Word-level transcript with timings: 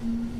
Hum. 0.00 0.35